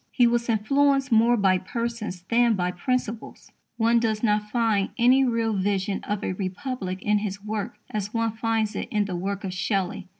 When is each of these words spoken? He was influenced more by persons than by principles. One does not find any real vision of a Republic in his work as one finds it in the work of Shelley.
He 0.09 0.25
was 0.25 0.49
influenced 0.49 1.11
more 1.11 1.37
by 1.37 1.59
persons 1.59 2.23
than 2.23 2.55
by 2.55 2.71
principles. 2.71 3.51
One 3.77 3.99
does 3.99 4.23
not 4.23 4.49
find 4.49 4.89
any 4.97 5.23
real 5.23 5.53
vision 5.53 6.03
of 6.05 6.23
a 6.23 6.33
Republic 6.33 7.03
in 7.03 7.19
his 7.19 7.43
work 7.43 7.75
as 7.91 8.11
one 8.11 8.31
finds 8.31 8.75
it 8.75 8.87
in 8.89 9.05
the 9.05 9.15
work 9.15 9.43
of 9.43 9.53
Shelley. 9.53 10.07